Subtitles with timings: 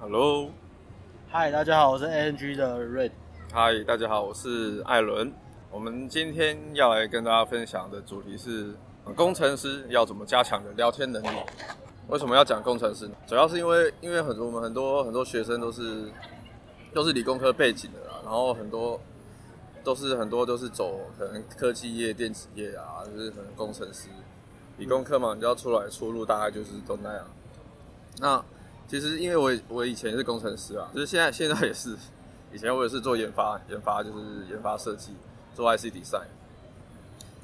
[0.00, 0.48] Hello，
[1.28, 3.10] 嗨，大家好，我是 ANG 的 Red。
[3.52, 5.32] 嗨，大家好，我是艾伦。
[5.72, 8.76] 我们今天要来跟大家分享的主题是
[9.16, 11.28] 工程师要怎么加强的聊天能力。
[12.06, 13.14] 为什么要讲工程师呢？
[13.26, 16.04] 主要是因为，因为很多我们很多很多学生都是
[16.94, 19.00] 都是理工科背景的啦，然后很多
[19.82, 24.08] 都是很多都是走可能科技业、电子业啊，就是可能工程师。
[24.76, 27.26] 理工科嘛，你就要出来出路大概就是都那样。
[28.20, 28.44] 那
[28.88, 31.94] 其实，因为我我以前是工程师啊，就是现在现在也是，
[32.50, 35.12] 以前我也是做研发，研发就是研发设计，
[35.54, 36.22] 做 icd 三。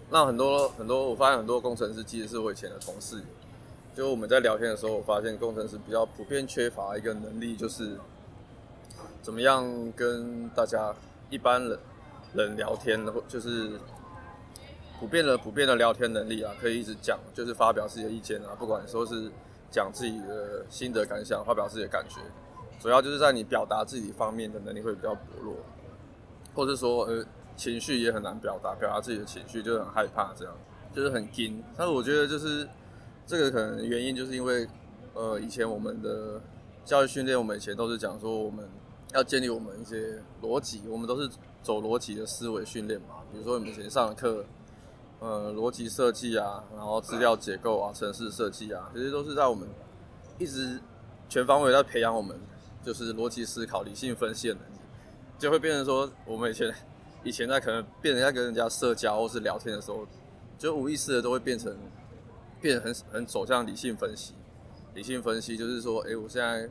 [0.08, 3.20] 那很多很多，我发现很多工程师其实是我以前的同事。
[3.94, 7.98] 就我们在聊天的时候，我发现工程师比较普遍缺乏一个能力，就是
[9.20, 10.94] 怎么样跟大家
[11.28, 11.78] 一般人
[12.32, 13.78] 人聊天，或就是
[14.98, 19.30] 普遍的普遍的聊天能力啊，可以一直讲，就是发表自己的意见啊，不管说是。
[19.74, 22.20] 讲自己的心得感想，发表自己的感觉，
[22.78, 25.56] 主要就是在你表达自己方面的能力会比较薄弱，
[26.54, 27.24] 或者说呃
[27.56, 30.54] 情绪也很难表达，表达自己的情绪就很害怕，这样
[30.94, 31.60] 就是很惊。
[31.76, 32.68] 但是我觉得就是
[33.26, 34.64] 这个可能原因就是因为
[35.12, 36.40] 呃以前我们的
[36.84, 38.64] 教育训练，我们以前都是讲说我们
[39.12, 41.28] 要建立我们一些逻辑，我们都是
[41.64, 44.44] 走逻辑的思维训练嘛，比如说我们以前上的课。
[45.24, 49.66] 呃，逻辑设计啊，然后资料结构啊，城市设计啊，其实都是在我们
[50.38, 50.78] 一直
[51.30, 52.38] 全方位在培养我们，
[52.84, 54.76] 就是逻辑思考、理性分析的能力，
[55.38, 56.74] 就会变成说，我们以前
[57.22, 60.06] 以前在可能变成在跟人家社交或是聊天的时候，
[60.58, 61.74] 就无意识的都会变成
[62.60, 64.34] 变很很走向理性分析。
[64.92, 66.68] 理性分析就是说，哎，我现在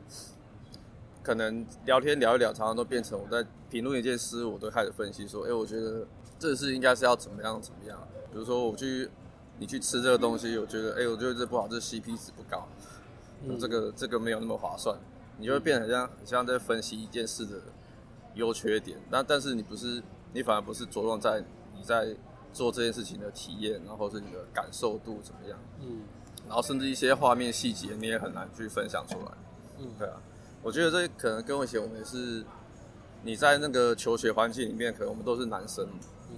[1.24, 6.06] 可能聊天聊一聊，常常都变成我在评论一件事，我都开始分析说，哎，我觉得
[6.44, 7.98] 这是应该是要怎么样怎么样。
[8.30, 9.08] 比如说我去，
[9.58, 12.68] 你去吃这个东西，我觉得，哎、欸，我觉得这不好，这 CP 值不高，
[13.44, 14.94] 嗯、这个这个没有那么划算，
[15.38, 17.56] 你就会变得像很像在分析一件事的
[18.34, 18.98] 优缺点。
[19.10, 20.02] 那但是你不是，
[20.34, 21.42] 你反而不是着重在
[21.74, 22.14] 你在
[22.52, 26.02] 做这件事情的体验，然后是你的感受度怎么样，嗯，
[26.46, 29.32] 然后甚至一些画面细节你也很难去分享出来，
[29.78, 30.20] 嗯，对啊，
[30.62, 32.44] 我觉得这可能跟我以前我们也是，
[33.22, 35.88] 你在那个求学环境里面，可能我们都是男生。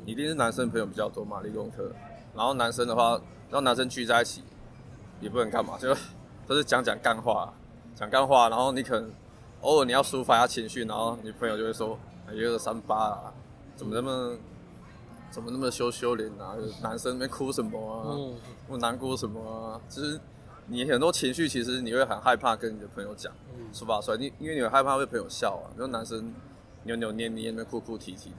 [0.05, 1.91] 一定是男生朋友比较多嘛，理工科。
[2.35, 3.13] 然后男生的话，
[3.49, 4.43] 然后男生聚在一起，
[5.21, 5.95] 也不能干嘛，就
[6.47, 7.53] 都是讲讲干话，
[7.95, 8.49] 讲干话。
[8.49, 9.11] 然后你可能
[9.63, 11.99] 偶尔你要抒发一下情绪，然后你朋友就会说
[12.29, 13.35] ：“哎，有个三八啊，
[13.75, 14.37] 怎么那么
[15.31, 16.55] 怎么那么羞羞脸啊？
[16.83, 18.13] 男生那边哭什么啊？
[18.69, 20.21] 那么难过什么啊？”就是
[20.67, 23.33] 你很多情绪，其实你会很害怕跟你的朋友讲，
[23.73, 24.17] 抒发出来。
[24.19, 26.35] 你因为你会害怕被朋友笑啊，然后男生
[26.83, 28.37] 扭扭捏捏、那哭哭啼啼的。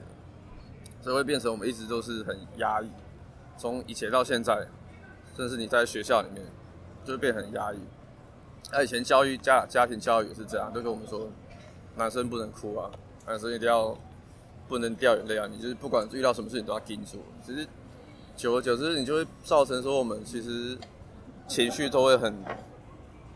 [1.08, 2.90] 所以会变成我们一直都是很压抑，
[3.56, 4.68] 从以前到现在，
[5.34, 6.44] 甚至你在学校里面，
[7.02, 7.78] 就会变很压抑。
[8.70, 11.26] 那以前教育家家庭教育也是这样，就跟我们说，
[11.96, 12.90] 男生不能哭啊，
[13.26, 13.96] 男生一定要
[14.68, 17.24] 不能掉眼泪啊，你就是不管遇到什么事情都要顶住。
[17.42, 17.66] 其实
[18.36, 20.76] 久而久之，你就会造成说我们其实
[21.46, 22.34] 情绪都会很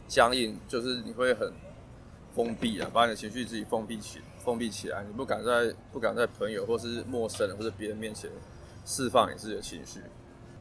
[0.07, 1.51] 僵硬，就是你会很
[2.35, 4.25] 封闭啊，把你的情绪自己封闭起来。
[4.45, 8.29] 封闭起来，你不敢在不敢在朋友或是陌生人或者别人面前
[8.85, 10.01] 释放你自己的情绪。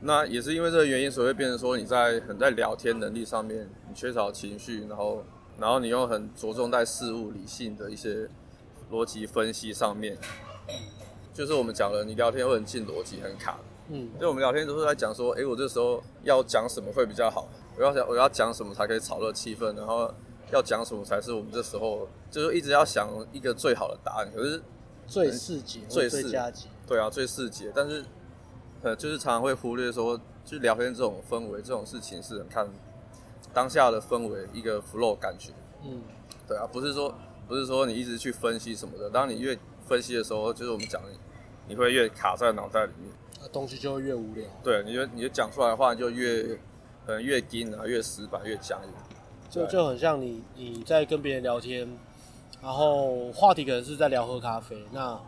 [0.01, 5.23] 那也是因为这个原因，所以会变成说你在很在聊天能力上面你缺少情绪，然后
[5.59, 8.29] 然后你又很着重在事物理性的一些
[8.91, 10.17] 逻辑分析上面。
[11.33, 13.59] 就是我们讲了，你聊天会很进逻辑，很卡。
[13.89, 17.47] 嗯，所以我们聊天都是在讲说，哎，我这时候要讲什么会比较好？
[17.77, 19.75] 我要讲我要讲什么才可以炒热气氛？
[19.75, 20.13] 然后。
[20.51, 24.31] 要讲什么才是我们这时候，就是一直要想一个最好的答案。
[24.33, 24.61] 可是
[25.07, 27.71] 最适解、最佳解，对啊，最适解。
[27.73, 28.05] 但是
[28.81, 32.67] 呃，就是常常会忽略说，就聊天这种氛围，这种事情是很看
[33.53, 35.51] 当下的氛围，一个 flow 感觉。
[35.83, 36.01] 嗯，
[36.47, 37.13] 对啊，不是说
[37.47, 39.09] 不是说你一直去分析什么的。
[39.09, 39.57] 当你越
[39.87, 41.09] 分析的时候，就是我们讲的，
[41.67, 44.45] 你会越卡在脑袋里面，那东西就会越无聊。
[44.63, 46.43] 对，你就你就讲出来的话就越
[47.05, 48.93] 可能越硬啊，越死板，越僵硬。
[49.51, 51.85] 就就很像你你在跟别人聊天，
[52.63, 55.19] 然后话题可能是在聊喝咖啡，那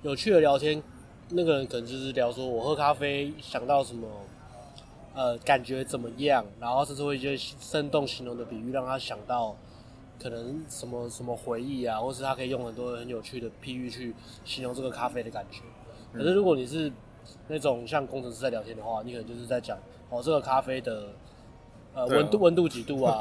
[0.00, 0.82] 有趣的聊天，
[1.28, 4.08] 那个人可能就是聊说我喝咖啡想到什么，
[5.14, 9.54] 呃，感觉怎么样，然后甚至会一些生动形容的比喻，让他想到
[10.18, 14.14] 可能什么什么回忆啊，或是他可以用很多很有趣的譬喻去
[14.46, 15.60] 形容这个咖啡的感觉。
[16.14, 16.90] 可是如果你是
[17.48, 19.76] 那种像工程师在聊天的话，你可能就是在讲
[20.08, 21.08] 哦这个咖啡的
[21.92, 23.20] 呃温度温度几度啊。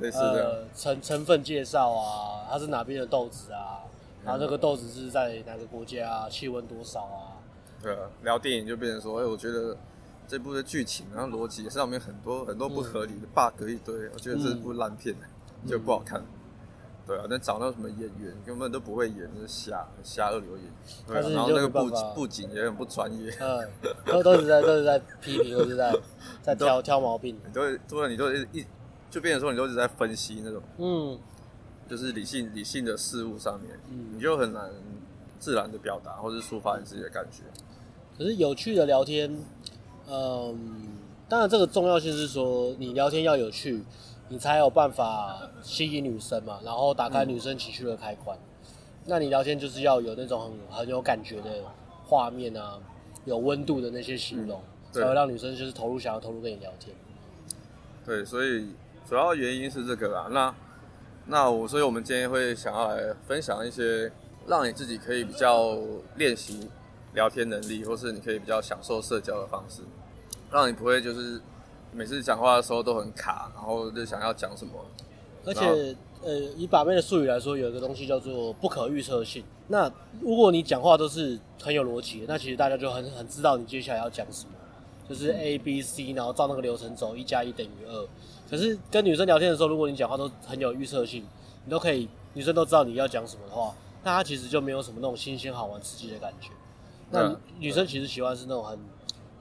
[0.00, 3.82] 类似的成、呃、成分介绍啊，它是哪边的豆子啊？
[4.22, 6.28] 嗯、然后这个豆子是在哪个国家啊？
[6.28, 7.36] 气温多少啊？
[7.82, 9.76] 对啊，聊电影就变成说，哎，我觉得
[10.28, 15.14] 这部的剧情然后逻辑上面很多很多不合理的 bug 一堆，嗯、我觉得这部烂片、
[15.62, 16.22] 嗯、就不好看。
[17.06, 20.66] 对啊，那找到什么演员根本都不会演，就是瞎瞎二流演
[21.08, 23.68] 对、啊，然后那个布布景也很不专业，嗯，
[24.06, 25.92] 都都是在都是在批评，都是在
[26.40, 28.64] 在挑挑毛病，你都会，对，你都一
[29.10, 31.18] 就变成说你都是在分析那种，嗯，
[31.88, 34.70] 就是理性理性的事物上面，嗯，你就很难
[35.38, 37.42] 自然的表达或是抒发你自己的感觉。
[38.16, 39.36] 可是有趣的聊天，
[40.08, 40.88] 嗯，
[41.28, 43.84] 当然这个重要性是说你聊天要有趣。
[44.32, 48.38] 你才有办法吸引女生嘛，然后打开女生情绪的开关。
[48.38, 48.70] 嗯、
[49.06, 51.64] 那你聊天就是要有那种很很有感觉的
[52.04, 52.78] 画面啊，
[53.24, 56.94] 有温度的那些形容，嗯、才会让女生就是投入，想要投入跟你聊天。
[58.06, 58.68] 对，所以
[59.10, 60.28] 主要原因是这个啦。
[60.30, 60.54] 那
[61.26, 64.10] 那我，所以我们今天会想要来分享一些
[64.46, 65.76] 让你自己可以比较
[66.14, 66.70] 练习
[67.12, 69.82] 聊天能力，或是你可以比较享受社交的方式，
[70.52, 71.40] 让你不会就是。
[71.92, 74.72] 每次讲话的时候都很卡，然后就想要讲什么。
[75.44, 79.42] 而且，呃，以把妹的术语来说，有一个东西叫做不可预测性。
[79.66, 79.90] 那
[80.20, 84.52] 如果你讲话都是很有逻辑的，那其实大家就很很知道你接下来要讲什么，
[85.08, 88.08] 就是 A B C，然后照那个流程走，一加一等于二。
[88.50, 91.24] 可是跟女生聊天的时候，如果你讲话都很有预测性，
[91.64, 96.50] 你都可以，女生都知道你要讲什么的话，那她其实就没有什么那种新鲜、好玩、刺激的感觉。
[97.10, 98.78] 那女生其实喜欢是那种很。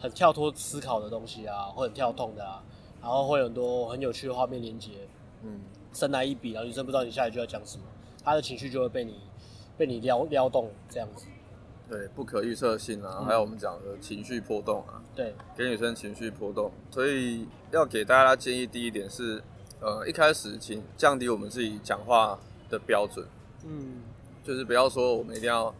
[0.02, 2.64] 很跳脱思考的东西啊，会很跳动的啊，
[3.02, 4.92] 然后会有很多很有趣的画面连接，
[5.44, 5.60] 嗯，
[5.92, 7.84] 生来一笔，然后女生不知道你下一句要讲什么，
[8.24, 9.16] 她的情绪就会被你
[9.78, 11.26] 被你撩撩动这样子。
[11.89, 19.41] 对，不可预测性啊，嗯、还有我们讲的情绪波动啊，对，给女生情绪波动，所以要给大家建议，第一点是，
[19.81, 22.38] 呃，一开始请降低我们自己讲话
[22.69, 23.25] 的标准，
[23.65, 24.03] 嗯，
[24.44, 25.74] 就是不要说我们一定要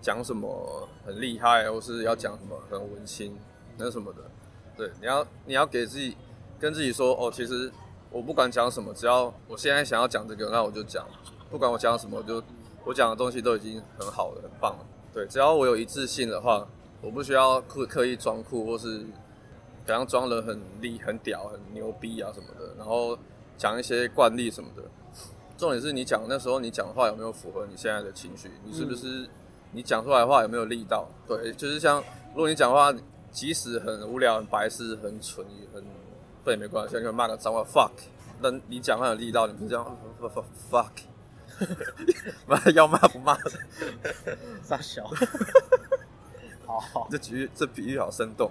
[0.00, 3.36] 讲什么很厉害，或是要讲什么很文青。
[3.78, 4.18] 那什么的，
[4.76, 6.14] 对，你要你要给自己
[6.60, 7.72] 跟自己说哦，其实
[8.10, 11.06] 我不管讲什么，只要我现在想要讲这个，那我就讲，
[11.50, 12.42] 不管我讲什么，我就
[12.84, 14.86] 我讲的东西都已经很好了，很棒了。
[15.12, 16.66] 对，只要我有一致性的话，
[17.00, 19.06] 我不需要刻刻意装酷，或是
[19.86, 23.18] 好像装得很厉、很屌、很牛逼啊什么的，然后
[23.56, 24.82] 讲一些惯例什么的。
[25.56, 28.50] 重点是你讲那时候你讲的话有没有符合你现在的情绪？
[28.64, 29.28] 你是不是
[29.72, 31.08] 你讲出来的话有没有力道？
[31.26, 32.02] 对，就是像
[32.34, 32.94] 如果你讲话。
[33.32, 35.42] 即使很无聊、很白痴、很蠢、
[35.72, 35.82] 很
[36.44, 37.90] 笨也没关系，你可以骂个脏话 fuck。
[38.42, 39.96] 那你讲话有力道，你不是这样
[40.70, 40.90] fuck，
[42.46, 43.50] 妈要骂不骂的？
[44.62, 45.04] 傻小。
[46.66, 48.50] 好 好，这比喻这比喻好生动。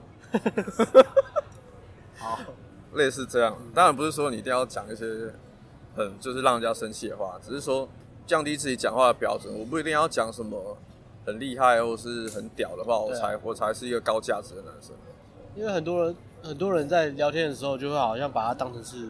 [2.18, 2.40] 好，
[2.94, 5.06] 类似这样，当然不是说你一定要讲一些
[5.96, 7.88] 很就是让人家生气的话，只是说
[8.26, 9.54] 降低自己讲话的标准。
[9.58, 10.78] 我不一定要讲什么。
[11.24, 14.90] 很厉害或是很屌的话，我才、啊、我才是一个高价值的男生。
[15.56, 19.08] 因为很多人很多人在聊天的时候，就会好像把它当成是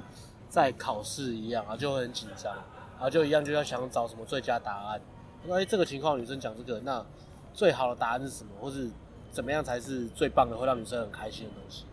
[0.50, 2.53] 在考试一样啊，就会很紧张，
[3.01, 5.01] 然后就一样就要想找什么最佳答案。
[5.44, 7.03] 因为这个情况女生讲这个，那
[7.51, 8.88] 最好的答案是什么，或是
[9.31, 11.86] 怎么样才是最棒的，会让女生很开心的东西，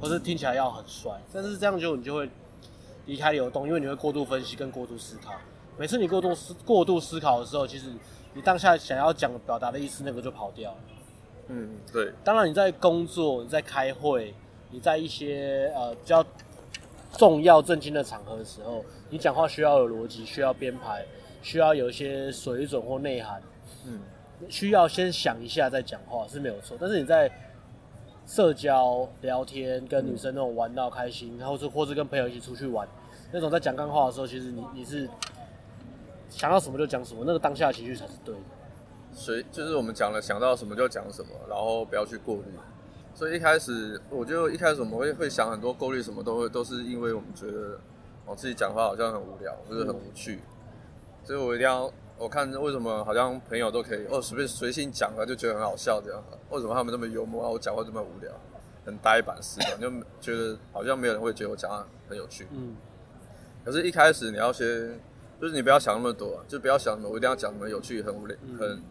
[0.00, 1.12] 或是听起来要很帅。
[1.32, 2.28] 但是这样就你就会
[3.06, 5.34] 离开流动，因为你会过度分析跟过度思考。
[5.78, 7.86] 每次你过度思过度思考的时候，其实。
[8.34, 10.76] 你当下想要讲表达的意思，那个就跑掉了。
[11.48, 12.12] 嗯，对。
[12.22, 14.32] 当然，你在工作、你在开会、
[14.70, 16.24] 你在一些呃比较
[17.18, 21.04] 重要、正经的场合的时候，你讲话需要有逻辑，需要编排，
[21.42, 23.42] 需要有一些水准或内涵。
[23.84, 24.00] 嗯，
[24.48, 26.76] 需要先想一下再讲话是没有错。
[26.80, 27.30] 但是你在
[28.26, 32.88] 社交、聊天、跟女生那种玩到开心，然后是或是跟朋友一起出去玩
[33.32, 35.08] 那种在讲干话的时候，其实你你是。
[36.30, 38.40] 想到什么就讲什么，那个当下的情绪才是对的。
[39.14, 42.42] 所以就是我们讲了，想到什么就讲什么，然后不要去过滤。
[43.18, 47.76] 所以一开始，我就一开始我们会会想很多顾虑什么，都会都是因为我们觉得
[48.24, 50.36] 我自己讲话好像很无聊，或者很无趣。
[50.36, 50.70] 嗯、
[51.24, 57.50] 所以我一定要我看为什么好像朋友都可以哦随便随性讲了就觉得很好笑这样，为什么他们那么幽默啊？
[57.50, 58.32] 我讲话这么无聊，
[58.86, 62.46] 很呆板似的，就觉得好像没有人会觉得我讲话很有趣。
[62.52, 62.76] 嗯。
[63.64, 65.00] 可是，一开始你要先。
[65.40, 68.82] 就是你不要想那么多，就不要想什么我一定要讲什么有趣、很无聊、很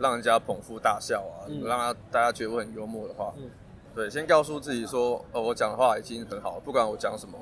[0.00, 3.32] 让人家捧腹大笑啊，嗯、让他大家觉得我很幽默的话。
[3.36, 3.50] 嗯、
[3.94, 7.38] 对，先告诉自己说，哦，我讲的话已经很好，不管我讲什么，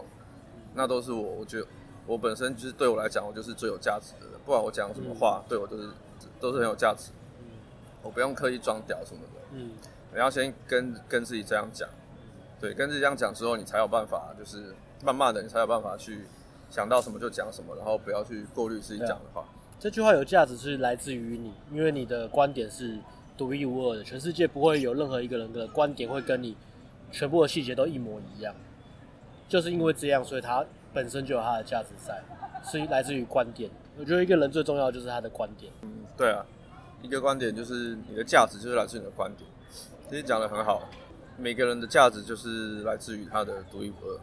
[0.74, 1.66] 那都是我，我觉得
[2.06, 4.40] 我本身就是对我来讲，我就是最有价值的人。
[4.44, 5.88] 不管我讲什么话，嗯、对我都是
[6.40, 7.10] 都是很有价值。
[7.40, 7.46] 嗯、
[8.02, 9.40] 我不用刻意装屌什么的。
[9.52, 9.70] 嗯，
[10.12, 11.88] 你要先跟跟自己这样讲，
[12.60, 16.26] 对，跟自己这样讲之后，你才有办法，就是慢慢的，你才有办法去。
[16.70, 19.42] 想到什么就讲什么，然后不要去过滤自己讲的话。
[19.80, 22.98] 这句话有价值是来自于你，因为你的观点是
[23.36, 26.56] 独一无二的，全世界不会有任何一个人的观点会跟你
[27.12, 28.54] 全部的细节都一模一样。
[29.48, 32.20] 就是因为这样，所以它本身就有它的价值在，
[32.64, 33.70] 是来自于观点。
[33.96, 35.72] 我觉得一个人最重要的就是他的观点。
[35.82, 36.44] 嗯，对啊，
[37.00, 39.48] 一个观点就是你的价值就是来自你的观点。
[40.10, 40.88] 其实讲得很好，
[41.36, 44.20] 每个人的价值就是来自于他的独一无二。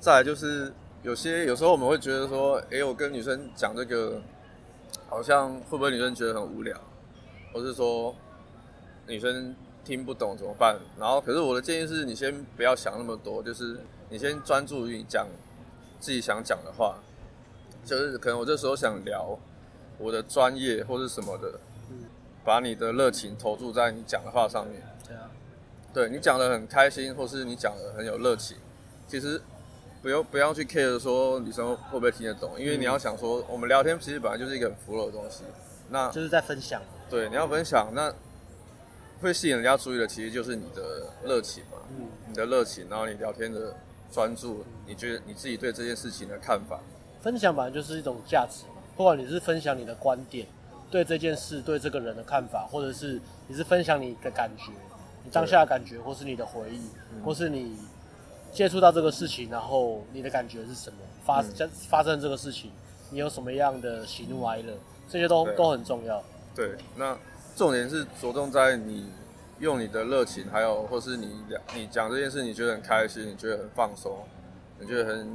[0.00, 4.20] 再来就是有些有时候我们会觉得说，诶，我跟女生讲这个，
[5.08, 6.78] 好像会不会女生觉得很无聊，
[7.52, 8.14] 或是说
[9.06, 10.78] 女生听不懂怎么办？
[10.98, 15.26] 然后可是我的建议是你先不要想那么多，就是你先专注于讲
[16.00, 16.98] 自己想讲的话。
[17.84, 19.36] 就是可能我这时候想聊
[19.98, 21.58] 我的专业或是什么的，
[21.90, 22.04] 嗯，
[22.44, 24.80] 把你的热情投注在你讲的话上面。
[25.04, 25.28] 对啊，
[25.92, 28.56] 对你讲的很开心，或是你讲的很有热情，
[29.08, 29.42] 其实
[30.02, 35.44] 不用不要去 care 说女生会不会听得懂，因为你要想说我们聊天其实本来就是一个很 flow 的东西，
[35.88, 36.82] 那就是在分享。
[37.08, 38.12] 对，你要分享，那
[39.20, 43.76] 会吸引人家注意的其实就是你的热情嘛，嗯，你的热情，然后你聊天的
[44.10, 46.80] 专注，你觉得你自己对这件事情的看法。
[47.20, 50.48] 分享本来就是一种价值嘛，不管你是分享你的观点，
[50.90, 54.72] 对这件事、对这个人的看法，或者是你是分享你的感觉，
[55.22, 57.78] 你当下的感觉，或是你的回忆，嗯、或是你
[58.52, 60.98] 接触到这个事情，然后你的感觉是什么？
[61.24, 62.70] 发生、嗯、发生这个事情，
[63.10, 64.72] 你有什么样的喜怒哀乐？
[65.08, 66.22] 这些都都很重要。
[66.54, 67.18] 对，那
[67.56, 69.06] 重点是着重在你
[69.58, 71.28] 用你的热情，还有或是你
[71.74, 74.16] 你讲这件事，你觉得很开心，你觉得很放松，
[74.78, 75.28] 你觉得很。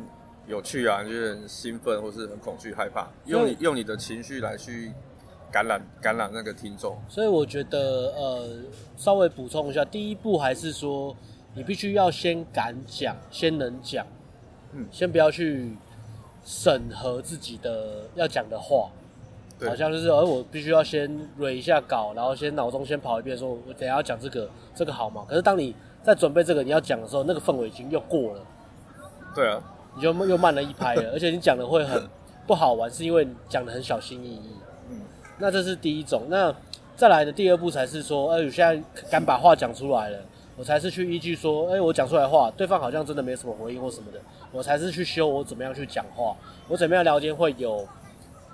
[0.47, 4.93] 有趣啊，你觉得很兴奋，或是很恐惧、害怕，用你用你的情绪来去
[5.51, 6.97] 感染感染那个听众。
[7.09, 8.50] 所以我觉得，呃，
[8.95, 11.13] 稍微补充一下，第一步还是说，
[11.57, 14.05] 你必须要先敢讲，先能讲，
[14.73, 15.75] 嗯，先不要去
[16.45, 18.91] 审核自己的要讲的话，
[19.67, 21.09] 好像就是，而我必须要先
[21.39, 25.25] 捋一下稿，然后先脑中先跑一遍，说我等下要讲这个，这个好吗？
[25.27, 28.41] 可是当你在准备这个你要讲的时候，那个氛围已经又过了。
[29.33, 29.59] 对啊。
[29.95, 32.07] 你就又慢了一拍了，而且你讲的会很
[32.45, 34.51] 不好玩，是因为你讲的很小心翼翼。
[34.91, 35.01] 嗯，
[35.39, 36.21] 那这是第一种。
[36.29, 36.53] 那
[36.95, 40.19] 再来的第二步才是说，哎，我现在敢把话讲出来了，
[40.57, 44.19] 我才是去依据说，哎，我讲出来的话，对方好像真的没什么回应或什么的，
[44.51, 46.35] 我才是去修我怎么样去讲话，
[46.67, 47.87] 我怎么样聊天会有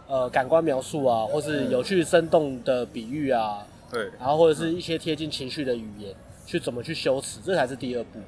[0.07, 6.13] 呃感官描述啊，或是有趣生动的比喻啊，对，然后或者是一些贴近情绪的语言，
[6.45, 8.19] 去怎么去修辞，这才是第二步。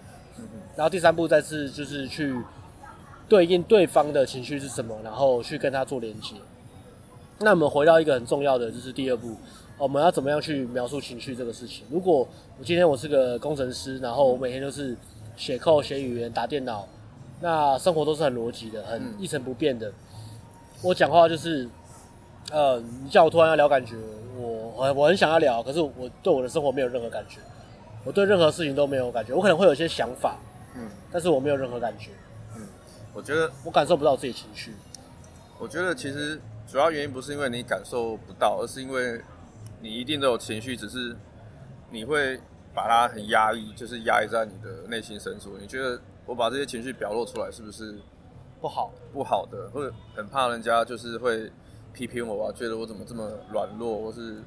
[0.75, 2.35] 然后第三步再次就是去。
[3.27, 6.35] 对应对方的情绪是什么，然后去跟他做连接。
[7.39, 9.35] 那我们回到一个很重要的，就是第二步，
[9.77, 11.85] 我们要怎么样去描述情绪这个事情？
[11.89, 12.27] 如果
[12.57, 14.95] 我今天我是个工程师，然后我每天都是
[15.35, 16.87] 写 code、写语言、打电脑，
[17.41, 19.91] 那生活都是很逻辑的、很一成不变的。
[20.81, 21.67] 我讲话就是，
[22.51, 23.95] 呃，你叫我突然要聊感觉，
[24.37, 27.39] 我我我很想要聊，可是我对我的生活没有任何感觉，
[28.05, 29.33] 我对任何事情都没有感觉。
[29.33, 30.37] 我可能会有一些想法，
[30.75, 32.11] 嗯，但是我没有任何感觉。
[32.55, 32.65] 嗯
[33.13, 34.73] 我觉得我感受不到自己情绪。
[35.57, 36.39] 我觉得其实
[36.69, 39.21] 主要原因不是因为你感受不到，而是因为
[39.85, 41.15] 你一定都有情绪，只是
[41.91, 42.39] 你会
[42.73, 45.57] 把它很压抑，就是压抑在你的内心深处。
[45.59, 47.95] 你觉得我把这些情绪表露出来，是不是
[48.59, 48.91] 不好？
[49.13, 51.51] 不好的，或者很怕人家就是会
[51.93, 54.41] 批评我啊，觉得我怎么这么软弱，或是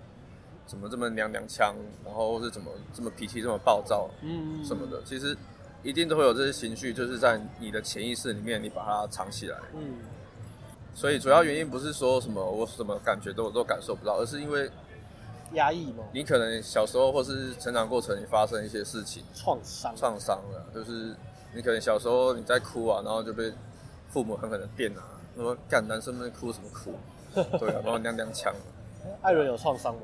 [0.66, 5.00] 怎么这么娘娘腔，然后或是怎么这么脾气这么暴躁，嗯什么的。
[5.04, 5.36] 其实。
[5.84, 9.56] 一定都会有这些情绪，就是在你的潜意识里面，你把它藏起来。
[9.74, 10.00] 嗯，
[10.92, 14.68] 所以主要原因不是说什么我什么感觉都都感受不到，而是因为
[15.52, 16.04] 压抑嘛。
[16.12, 21.14] 你可能小时候或是成长过程，你发生一些事情，创伤，创伤了，就是
[21.54, 23.52] 你可能小时候你在哭啊，然后就被
[24.08, 25.02] 父母狠狠的电啊，
[25.36, 26.94] 说干男生们哭什么哭？
[27.58, 28.52] 对啊，然后娘娘腔。
[29.22, 30.00] 艾伦有创伤吗？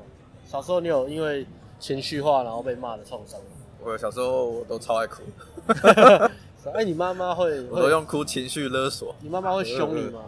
[0.47, 1.45] 小时候你有因为
[1.79, 3.45] 情绪化然后被骂的创伤吗？
[3.83, 5.21] 我小时候我都超爱哭。
[6.73, 7.61] 哎，你妈妈会？
[7.69, 9.13] 我都用哭情绪勒索。
[9.19, 10.21] 你妈妈会凶你吗？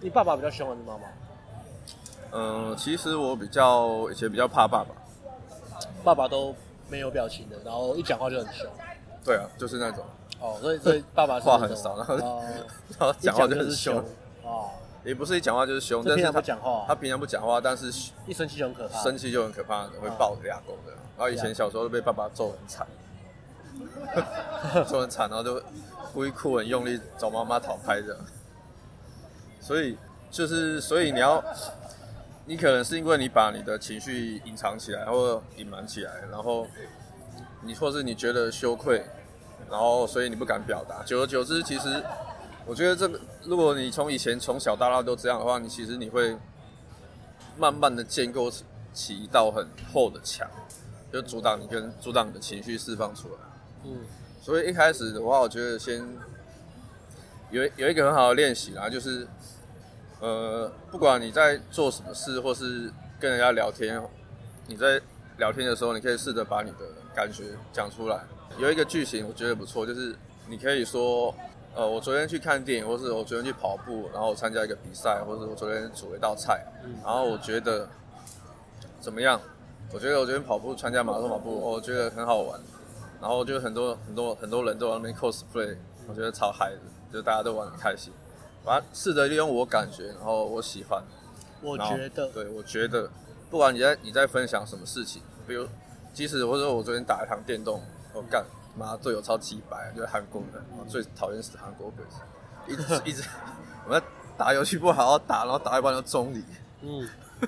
[0.00, 1.04] 你爸爸比较凶还是妈妈？
[2.32, 4.94] 嗯，其实我比较以前比较怕爸爸。
[6.04, 6.54] 爸爸都
[6.88, 8.66] 没有表情的，然后一讲话就很凶。
[9.24, 10.04] 对啊，就是那种。
[10.40, 14.02] 哦，所以所以爸爸 话很少，然后然后讲话就很凶。
[14.42, 14.70] 哦，
[15.04, 16.84] 也不是一讲话就是凶，但是他不讲话。
[16.86, 17.86] 他平常不讲话，但是
[18.26, 18.98] 一生气就很可怕。
[19.02, 20.92] 生气就很可怕，会爆牙狗的。
[21.16, 22.86] 然后以前小时候都被爸爸揍很惨。
[24.86, 25.62] 揍很惨，然后就
[26.12, 28.16] 故意哭很用力找妈妈讨拍这样，
[29.60, 29.96] 所以
[30.30, 31.42] 就是所以你要，
[32.50, 36.66] 你可能是因为你把你的情绪隐藏起来或隐瞒起来，然后
[37.62, 39.04] 你或是你觉得羞愧，
[39.70, 42.02] 然后所以你不敢表达，久而久之，其实
[42.66, 46.36] 我觉得这个，如果你从以前从小到大都这样的话，你其实你会
[47.56, 48.50] 慢慢的建构
[48.92, 50.44] 起一道很厚的墙，
[51.12, 53.34] 就阻挡你跟阻挡你的情绪释放出来。
[53.84, 54.00] 嗯，
[54.42, 56.04] 所以一开始的话，我觉得先
[57.52, 59.24] 有有一个很好的练习啦，就是
[60.20, 64.00] 呃，不管你在做什么事，或是跟人家聊天，
[64.66, 65.00] 你在
[65.38, 66.78] 聊天的时候，你可以试着把你的
[67.14, 68.20] 感觉讲出来。
[68.58, 70.14] 有一个句型我觉得不错，就是
[70.46, 71.34] 你可以说，
[71.74, 76.66] 呃，我昨天去看电影，或是我昨天去跑步，然后我参加一个比赛，或是我昨天煮了一道菜，
[77.02, 77.88] 然后我觉得
[79.00, 79.40] 怎么样？
[79.92, 82.60] 我觉得我昨天跑步参加马拉松跑步，我觉得很好玩。
[83.20, 86.78] 然后就很多很多很多人都在那边 cosplay，我觉得超嗨的，
[87.12, 88.12] 就大家都玩得很开心。
[88.64, 91.02] 反正试着利用我感觉，然后我喜欢。
[91.62, 93.10] 我觉得，对，我觉得，
[93.50, 95.66] 不管你在你在分享什么事情，比如，
[96.12, 97.82] 即使我说我昨天打一场电动，
[98.14, 98.44] 我干，
[98.76, 102.04] 妈队友超鸡白，就是韩国人，我最讨厌死韩国鬼，
[102.66, 103.22] 一直 一直，
[103.86, 104.04] 我在
[104.38, 106.42] 打游戏不好好打，然后打一半就中离。
[106.82, 107.06] 嗯，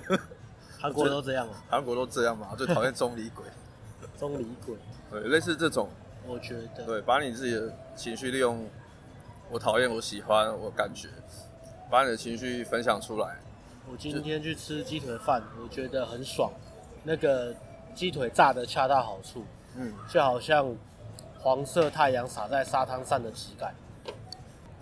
[0.79, 1.63] 韩国都这样啊？
[1.71, 2.49] 韩国都这样嘛？
[2.57, 3.45] 最讨厌中离鬼。
[4.19, 4.77] 中离鬼。
[5.11, 5.89] 对，类似这种，
[6.27, 8.69] 我觉得，对，把你自己的情绪利用，
[9.53, 11.09] 我讨厌，我喜欢，我感觉，
[11.91, 13.37] 把你的情绪分享出来。
[13.91, 16.51] 我今天去吃鸡腿饭，我觉得很爽，
[17.05, 17.55] 那个
[17.95, 19.45] 鸡腿炸的恰到好处，
[19.77, 20.75] 嗯，就好像
[21.39, 23.75] 黄色太阳洒在沙滩上的质感。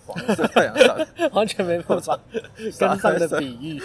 [0.07, 0.97] 黄色太阳洒，
[1.35, 2.17] 完全没办法
[2.79, 3.83] 跟上的比喻。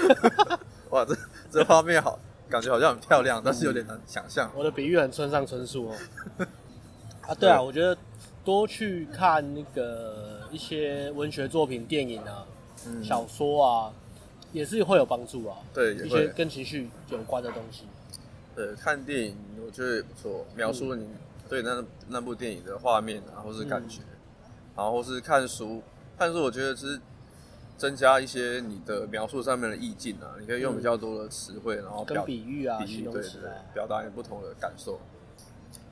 [0.92, 1.18] 哇，这
[1.50, 2.20] 这画面好。
[2.48, 4.52] 感觉好像很漂亮，但是有点难想象。
[4.56, 5.96] 我的比喻很村上春树哦。
[7.28, 7.98] 啊，对啊，我觉得
[8.46, 12.46] 多去看那个一些文学作品、电影啊、
[12.86, 13.94] 嗯、小说啊，
[14.54, 15.58] 也是会有帮助啊。
[15.74, 17.84] 对，一些跟情绪有关的东西。
[18.56, 19.36] 对，看电影
[19.66, 21.10] 我觉得也不错，描述你
[21.50, 25.82] 对那那部电影的画面啊，或是感觉，嗯、然后或是看书，
[26.18, 27.02] 看书我觉得是。
[27.78, 34.98] 增加一些你的描述上面的意境啊，你可以用比较多的词汇，然后表跟比喻啊，比喻，对对，表达你不同的感受。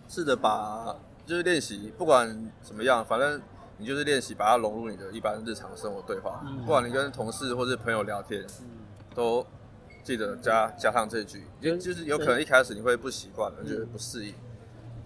[0.08, 0.96] 试着把
[1.26, 3.42] 就是练习，不管怎么样，反正
[3.78, 6.44] 你就是练习把它融入你的一般日常生活对话。
[6.46, 8.68] 嗯、不管你跟同事或是朋友聊天，嗯、
[9.16, 9.46] 都
[10.04, 14.34] 记得加加上这句，就就是有可能一开始你会不习惯，嗯、觉得不适应。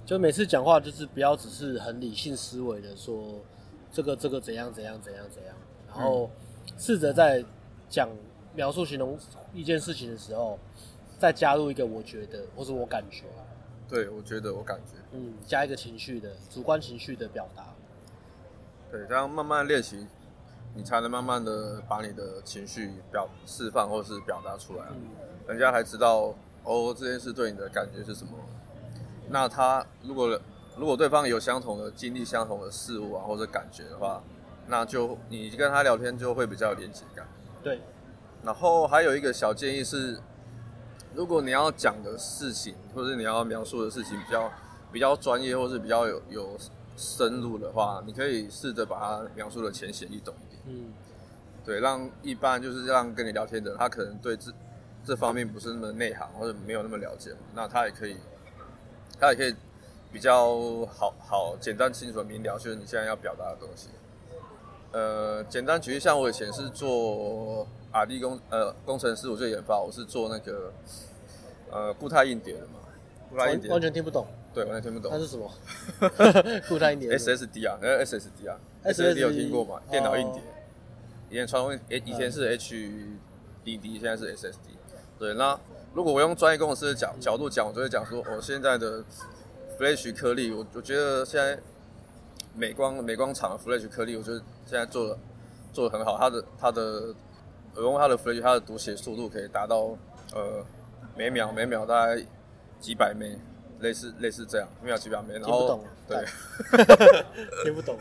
[0.05, 3.41] 就每次讲话就是不要只是很理性思维的说
[3.91, 5.55] 这个这个怎样怎样怎样怎样，
[5.87, 6.23] 然后。
[6.23, 6.43] 嗯
[6.77, 7.43] 试着在
[7.89, 8.09] 讲
[8.53, 9.17] 描述形容
[9.53, 10.59] 一件事情的时候，
[11.17, 13.23] 再加入一个我觉得或者我感觉。
[13.89, 14.97] 对，我觉得我感觉。
[15.11, 17.65] 嗯，加一个情绪的主观情绪的表达。
[18.91, 20.07] 对，这样慢慢练习，
[20.75, 24.85] 你才能慢慢的把你的情绪表释放或是表达出来。
[24.91, 25.09] 嗯，
[25.47, 28.31] 人家才知道哦，这件事对你的感觉是什么。
[29.29, 30.39] 那他如果
[30.77, 34.21] 如果对方有相同的经历、相同的事物啊，或者感觉的话。
[34.69, 37.25] 那就你跟他聊天就会比较有连接感。
[37.63, 37.79] 对。
[38.43, 40.19] 然后还有一个小建议是，
[41.17, 44.51] 如果你要讲的事情，或者你要描述的事情比较
[44.91, 46.55] 比较专业，或是比较有有
[46.95, 50.61] 深入的话，你可以试着把它描述的浅显易懂一点。
[50.67, 50.93] 嗯。
[51.65, 54.51] 对，让一般就是让跟你聊天的人，他可能对这
[55.03, 58.17] 这方面不是那么内行，或者没有那么了解，那他也可以，
[59.19, 59.55] 他也可以
[60.13, 63.89] 比较好好简单清楚的明了，就是你现在要表达的东西。
[64.91, 70.71] 呃，简单举例，像我以前是做 R&D 工呃工程师，我做研发，我是做那个
[71.71, 72.79] 呃固态硬碟的嘛，
[73.29, 75.51] 固态硬碟完全听不懂，对，完全听不懂，它是什么？
[76.67, 79.81] 固态硬碟？SSD 啊，那 SSD 啊，SSD 有听过吗？
[79.89, 80.41] 电脑硬碟，
[81.29, 84.75] 以前传统以前是 HDD，现在是 SSD。
[85.17, 85.59] 对，那
[85.93, 89.03] 如果我用专业公司的角角度讲，我就会讲说，我现在的
[89.79, 91.59] Flash 颗粒，我我觉得现在
[92.53, 94.41] 美光美光厂的 Flash 颗粒，我觉得。
[94.69, 95.17] 现在做的
[95.71, 97.15] 做的很好，它的它的
[97.81, 99.97] 用它的 Flash，它的读写速度可以达到
[100.33, 100.65] 呃
[101.15, 102.21] 每秒每秒大概
[102.79, 103.37] 几百枚，
[103.79, 105.33] 类似类似这样，每秒几百枚。
[105.35, 106.25] 然后听不懂，对，
[107.63, 107.97] 听不懂。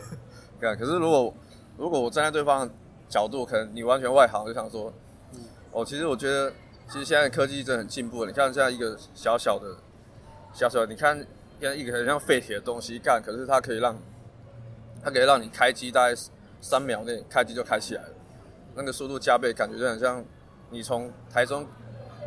[0.59, 1.33] 对，可是如果
[1.77, 2.73] 如果我站在对方的
[3.09, 4.91] 角度，可能你完全外行，就想说，
[5.33, 5.39] 嗯，
[5.71, 6.51] 哦，其实我觉得，
[6.87, 8.25] 其实现在科技真的很进步。
[8.25, 9.75] 你看现在一个小小的
[10.53, 11.17] 小小的，你看
[11.59, 13.97] 现在一个很像废铁的东西干，可是它可以让
[15.03, 16.15] 它可以让你开机大概。
[16.59, 18.09] 三秒内开机就开起来了，
[18.77, 20.23] 那个速度加倍，感觉就很像
[20.69, 21.65] 你从台中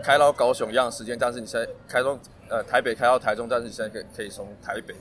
[0.03, 4.95] 开到高雄一样的时间，但是你现在开中呃台北开到台中，但是你现在可以可以从台北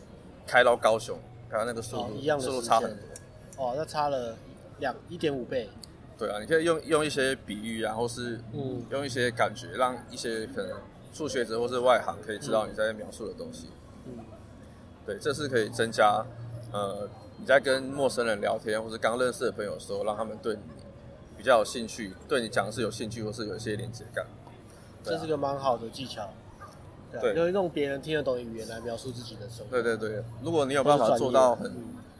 [0.46, 3.00] 开到高雄，看那个速度、哦、一样的速度差很多。
[3.58, 4.38] 哦，那差了
[4.78, 5.68] 两一点五倍。
[6.18, 10.78] 对啊，你可以用用一些比喻然后是嗯用一些感觉，让一些可能
[11.12, 13.70] 初学者或是外行可以知道你在描述的东西。
[14.06, 14.20] 嗯，
[15.06, 16.24] 对，这是可以增加
[16.72, 17.10] 呃。
[17.42, 20.60] 你在跟陌生人聊天，或者刚认识的朋友的时候，让他们对你
[21.40, 24.52] 比较有兴趣，对你讲的是有兴趣，或是有一些连接感，啊，
[25.02, 26.30] 这是个蛮好的技巧。
[27.22, 29.72] 对，就用别人听得懂的语言来描述自己的生活。
[29.72, 31.74] 对对对，如果你有办法做到很，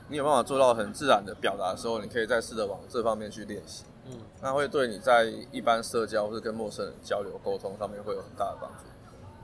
[0.08, 3.84] 你有办法做到很自然的表达的时候，你可以再试着往这方面去练习。
[4.08, 4.14] 嗯。
[4.42, 8.86] 那会对你在一般社交或是跟陌生人交流沟通上面会有很大的帮助。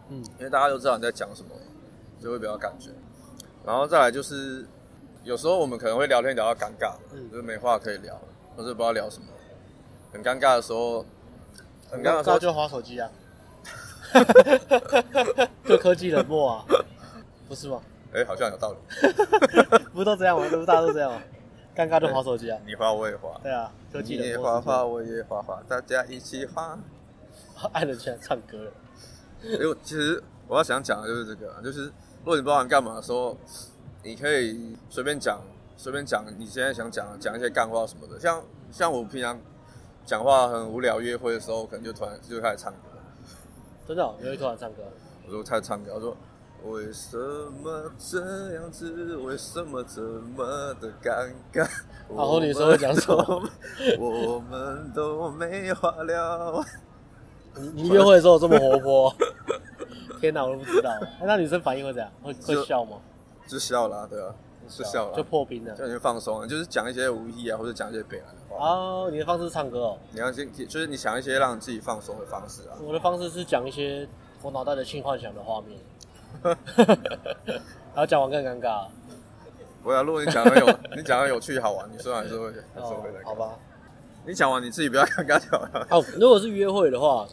[0.07, 1.49] 嗯，因为大家都知道你在讲什么，
[2.19, 2.91] 就会比较感觉。
[3.65, 4.65] 然后再来就是，
[5.25, 8.15] 有时候我们可能会聊天聊到尴尬，嗯，就是没话可以聊，
[8.55, 9.27] 或是不知道聊什么，
[10.15, 11.05] 很尴尬的时候，
[11.91, 13.11] 很尴尬的时候就滑手机啊，
[15.67, 16.65] 就科技冷漠啊，
[17.49, 17.81] 不是吗？
[18.13, 18.77] 哎、欸，好像有道理，
[19.91, 20.47] 不是都这样吗？
[20.49, 21.21] 不是大家都这样吗？
[21.75, 22.57] 尴尬就滑手机啊！
[22.65, 23.37] 你滑我也滑。
[23.43, 26.79] 对啊，科技你也滑滑，我也滑滑，大家一起滑。
[27.73, 28.71] 爱人起来唱歌了。
[29.43, 31.91] 因为其实我要想讲的就是这个，就是如
[32.23, 33.37] 果你不知道你干嘛的时候，
[34.03, 35.41] 你可以随便讲，
[35.75, 38.17] 随便讲你现在想讲讲一些干话什么的。
[38.17, 39.37] 像像我平常
[40.05, 42.79] 讲话很无聊，约会的时候可能就突然就开始唱歌。
[43.87, 44.15] 真的、哦？
[44.21, 44.83] 你会突然唱歌？
[45.25, 46.15] 我说开始唱歌，我说。
[46.63, 47.15] 为什
[47.61, 49.15] 么这样子？
[49.17, 51.69] 为什么这么的尴尬？
[52.09, 53.49] 然后女生会讲什么？
[53.99, 56.65] 我们都没话聊。
[57.55, 59.15] 你你约会的时候这么活泼？
[60.19, 60.89] 天哪，我都不知道。
[61.21, 62.11] 那女生反应会怎样？
[62.23, 62.97] 会会笑吗？
[63.47, 64.33] 就笑啦，对啊，
[64.67, 68.65] 就笑了，就破冰了，就你放松了，就是讲一些无意啊，或者讲一些北来的话。
[68.65, 69.97] 哦，你的方式是唱歌哦？
[70.11, 72.77] 你要先，就是你想一些让自己放松的方式啊。
[72.81, 74.07] 我的方式是讲一些
[74.41, 75.79] 我脑袋的性幻想的画面。
[77.45, 78.87] 然后讲完更尴尬。
[79.83, 80.65] 不要，如果你讲的有，
[80.97, 83.23] 你讲的有趣好玩，你说还是会，还是会来。
[83.23, 83.57] 好吧。
[84.25, 85.87] 你讲完你自己不要尴尬就好了。
[85.91, 87.27] 哦，如果是约会的话，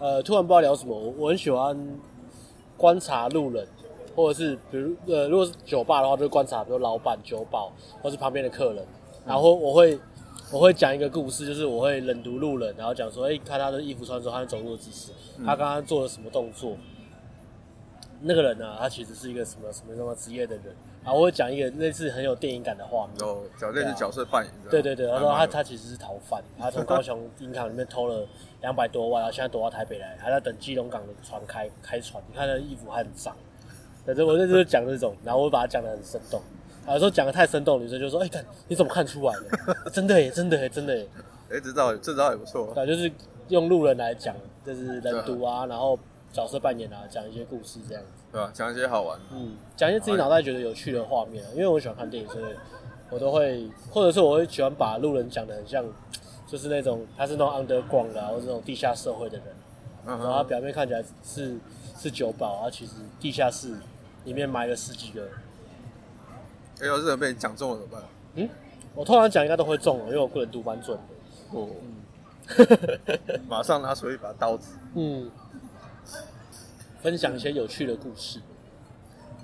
[0.00, 1.78] 呃，突然不知道聊什么，我我很喜欢
[2.78, 3.68] 观察路人，
[4.14, 8.84] 或者是比如呃，如果是酒吧的话，就观察比如老板、酒保，或是旁边的客人，
[9.26, 9.98] 然后我会
[10.52, 15.12] 我会讲一个故事，就是我会冷读路人，然后讲说，哎、欸，看他的衣服穿着，他走路的姿势，
[15.44, 16.76] 他刚刚做了什么动作。
[18.22, 20.64] 那个人呢、啊，他其实是一个什么什么什么职业的人，
[21.02, 28.26] 然后我会讲一个类似很有电影感的画面，哦，讲类似角色扮演，对对对，然后他他其实是逃犯，他从高雄银行里面偷了
[28.60, 33.34] 两百多万，然后现在躲到台北来，还在等基隆港的船开开船，你看他的衣服还很脏，
[34.10, 36.40] 反正我在这就讲这种，然后我会把它讲的很生动，
[36.88, 39.90] 有时候讲的太生动，女生就说，哎、欸，看你怎么看出来的？
[39.90, 41.06] 真的耶，真的耶，真的耶，
[41.50, 43.10] 哎、欸，这招这招也不错，对，就是
[43.48, 45.98] 用路人来讲，就是人读啊，然后。
[46.32, 48.48] 角色扮演啊，讲一些故事这样子，对啊？
[48.54, 52.44] 讲一些好玩，嗯，讲一些自己脑袋觉得有趣的画面，因为我喜欢看电影，所以
[53.10, 55.84] 我都会，或者是我会喜欢把路人讲的很像，
[56.46, 59.46] 就是那种他是那种 underground 的，或者那种地下社会的人，
[60.06, 61.58] 然后他表面看起来是
[61.98, 63.74] 是酒保，然后其实地下室
[64.24, 65.28] 里面埋了十几个。
[66.80, 68.02] 哎呦，这被你讲中了怎么办？
[68.34, 68.48] 嗯，
[68.94, 71.58] 我通常讲应该都会中了，因为我个人读蛮准的。
[71.58, 74.76] 哦，嗯， 马上拿出一把刀子。
[74.94, 75.30] 嗯。
[77.02, 78.42] 分享一些有趣的故事，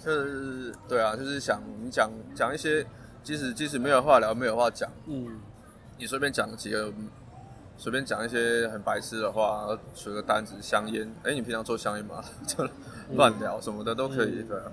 [0.05, 2.85] 就是对啊，就是想你讲讲一些，
[3.23, 5.41] 即使即使没有话聊，没有话讲，嗯，
[5.97, 6.93] 你随便讲几个，
[7.79, 12.23] 随便讲一些很白痴的话，取个单子，香烟，哎、欸，你平常抽香烟吗？
[12.47, 12.67] 就
[13.15, 14.65] 乱聊什么的都可以，对啊，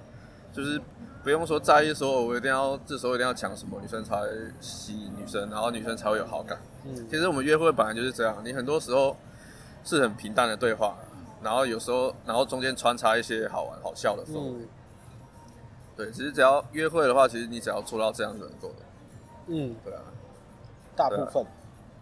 [0.51, 0.81] 就是
[1.23, 4.15] 不用说在意说，我一定要这时候一定要讲什么，女生才
[4.59, 6.57] 吸引女生，然后女生才会有好感。
[6.85, 9.15] 嗯，其实我们约会本来就是这样，你很多时候
[9.83, 10.95] 是很平淡的对话。
[11.41, 14.61] 然后有时候，然后中间穿插一些好玩、好笑的氛围。
[14.61, 14.67] 嗯、
[15.97, 18.75] 对，其实只要约会的话，其实你只要做到这样就够了。
[19.47, 19.99] 嗯，对啊。
[20.95, 21.45] 大部分。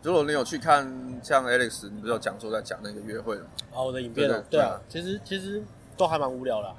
[0.03, 3.45] 如果你有去看像 Alex，你不是有讲说在讲那个约会吗？
[3.73, 4.41] 啊，我的影片了。
[4.49, 5.63] 对啊，其实其实
[5.95, 6.75] 都还蛮无聊的、啊，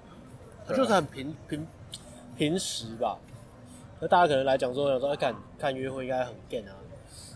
[0.68, 1.66] 就是很平平
[2.36, 3.18] 平时吧。
[4.00, 6.74] 那大家可能来讲说，有时候看看约会应该很 gay 啊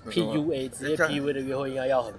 [0.07, 2.13] ，PUA 直接 PUA 的约会应该要很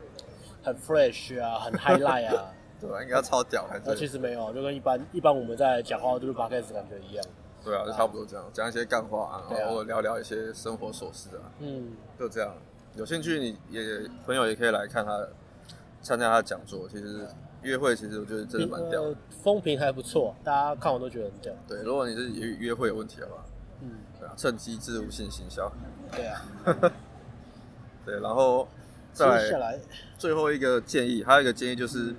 [0.64, 2.54] 很 fresh 啊，很 highlight 啊。
[2.80, 3.02] 对吧？
[3.02, 3.82] 应该要超屌还是？
[3.88, 7.26] 那其实没有，就跟一般一般我们在讲话就是 podcast 感觉一样。
[7.66, 11.50] 对啊，就差不多这样，讲一些干话啊，然后聊聊一些生活琐事啊。
[11.60, 12.54] 嗯，就这样。
[12.98, 13.82] 有兴趣你也
[14.26, 15.26] 朋友也可以来看他
[16.02, 16.88] 参加他的讲座。
[16.90, 17.28] 其实
[17.62, 21.54] 约会其实我觉得真的蛮屌的，风评还不错，大家看完都觉得很屌。
[21.68, 23.46] 对，如果你是约约会有问题的话，
[23.82, 25.72] 嗯，对啊，趁机置入性行销。
[26.12, 26.42] 对啊。
[28.06, 28.68] 对，然后
[29.14, 29.80] 再下来
[30.18, 32.16] 最后一个建议，还有一个建议就是。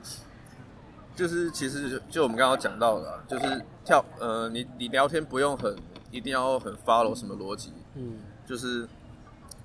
[1.17, 5.77] 就是其实就，就我们刚刚讲到的，啊，就是跳呃，你你聊天不用很
[6.13, 8.87] 一定要很 follow 什么逻辑，嗯，就是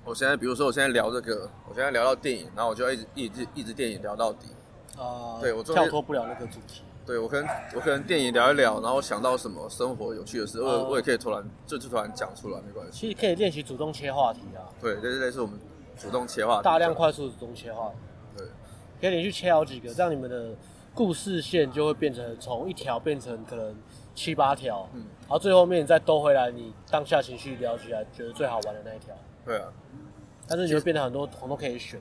[0.04, 4.46] 我现在比如说我现在聊这个，我现在聊到电影，然后我就要一直一直一直电影聊到底，
[4.98, 12.92] 啊，对我跳脱不了那个主题，对我可能我可能电影聊一聊，然后想到什么生活有趣的事，我、呃、我也可以突然就就突然讲出来，没关系。
[12.92, 15.58] 其实可以练习主动切话题啊，对，这是类似我们
[15.96, 17.94] 主动切话题，大量快速主动切话题，
[18.36, 18.46] 对，
[19.00, 20.50] 可以连续切好几个，这样你们的。
[20.96, 23.74] 故事线就会变成从一条变成可能
[24.14, 29.12] 七八条，嗯，然后最后面再兜回来，你当下情绪聊起来觉得最好玩的那一条。
[29.44, 29.68] 对啊，
[30.48, 32.00] 但是你会变得很多，很多可以选。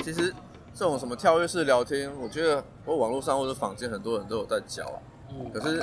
[0.00, 0.34] 其实
[0.74, 4.98] 这种什么跳跃式聊天，我觉得我网络上或者坊间很多人都有在教啊。
[5.30, 5.50] 嗯。
[5.52, 5.82] 可是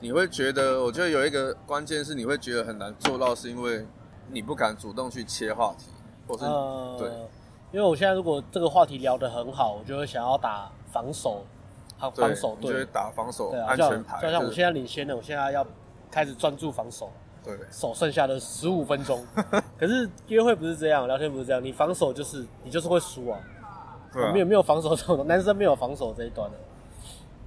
[0.00, 3.86] 你会觉得，我觉得有一个关键是你会觉得很难做到，是因为
[4.30, 5.86] 你不敢主动去切话题，
[6.26, 7.08] 或是、呃、对。
[7.72, 11.44] 因为我现在如果这个话题聊得很好，我就会想要打防守，
[11.96, 14.20] 好防守对，就会打防守，对啊，安全牌。
[14.20, 15.66] 就像我现在领先了，我现在要
[16.10, 17.10] 开始专注防守。
[17.44, 19.24] 对，守剩下的十五分钟。
[19.78, 23.38] 可是约会不是这样，聊天不是这样，你防守就是你就是会输啊。
[24.12, 24.32] 对啊。
[24.32, 26.56] 没有没有防守这种，男生没有防守这一段的，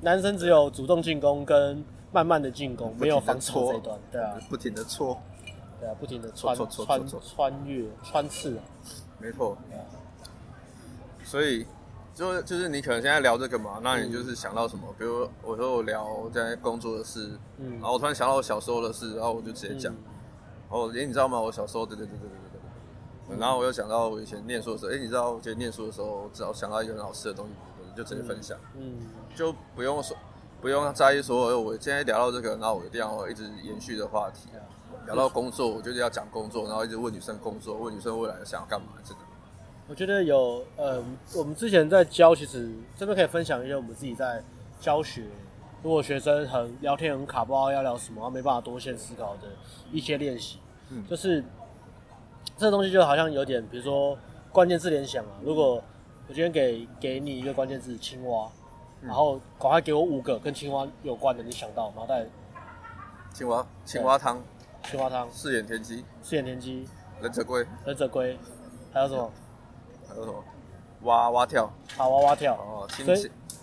[0.02, 3.98] 男生只有主动进攻跟慢慢的进攻，没有防守这一段。
[4.12, 4.38] 对啊。
[4.50, 5.20] 不停的搓。
[5.80, 8.64] 对啊，不停的穿穿穿越穿刺啊。
[9.20, 9.58] 没错。
[11.24, 11.66] 所以。
[12.18, 14.88] 就就是你可能现在聊这个嘛，那你就是想到什么？
[14.90, 19.94] 嗯、比如我说我聊在工作的事，嗯，然后我突然想到我小时候的事，然后我就直接讲。
[19.94, 20.02] 嗯、
[20.68, 21.40] 然后哎，你知道吗？
[21.40, 22.60] 我小时候，对对对对对对
[23.30, 23.38] 对。
[23.38, 27.54] 嗯、然后我又想到我以前念书的时候，哎，你知道我以前念书的时候，只要想到一个很好吃的东西，
[27.96, 30.18] 就直接分享，嗯，嗯就不用说
[30.60, 34.50] 不用在意说，我现在聊到这个，然后我一定要一直延续的话题。
[34.58, 34.66] 啊、
[35.06, 39.20] 聊到工作，我就是要讲工作，然后一直问女生工作，问女生未来想要干嘛，这个。
[39.90, 41.02] 我觉得有，呃，
[41.34, 44.44] 我们之前在教，其实这边可以分享一些我们自己在
[44.82, 45.24] 教学。
[45.82, 49.44] 如果学生很聊天很卡，不知道要聊什么，他没办法多线思考的
[49.92, 51.42] 一些练习，嗯，就是
[52.58, 54.18] 这东西就好像有点，比如说
[54.52, 55.32] 关键字联想啊。
[55.42, 55.76] 如果
[56.28, 58.52] 我今天给给你一个关键字青蛙，
[59.02, 62.28] 然后赶快给我五个跟青蛙有关的，你想到然后再？
[63.34, 64.44] 青蛙，青蛙汤，
[64.84, 66.86] 青蛙汤，四眼田鸡，四眼田鸡，
[67.22, 68.38] 忍者龟，忍者龟，
[68.92, 69.32] 还有什么？
[69.32, 69.47] 还
[70.18, 70.44] 有什么？
[71.04, 72.54] 蛙蛙跳，好，蛙蛙跳。
[72.56, 73.06] 哦，青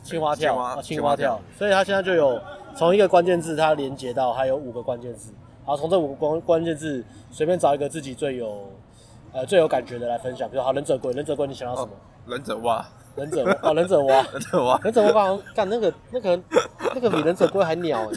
[0.03, 2.41] 青蛙跳啊，青蛙跳，所以它现在就有
[2.77, 5.33] 从一个关键字，它连接到还有五个关键字，
[5.67, 8.71] 然后从这五个关关键字随便找一个自己最有
[9.33, 11.91] 呃最有感觉的来分享，比如好忍者龟，忍者龟你想要什么？
[12.27, 12.87] 忍者蛙，
[13.17, 16.41] 忍者哦，忍者蛙，忍者蛙，忍者蛙 干那个那个
[16.95, 17.99] 那个比忍者龟还鸟